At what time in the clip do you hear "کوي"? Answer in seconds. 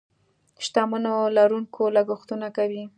2.57-2.83